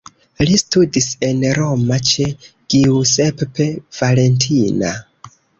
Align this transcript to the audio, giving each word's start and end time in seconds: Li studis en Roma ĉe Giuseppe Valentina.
Li 0.51 0.55
studis 0.61 1.09
en 1.27 1.43
Roma 1.57 1.99
ĉe 2.13 2.27
Giuseppe 2.75 3.71
Valentina. 4.03 4.95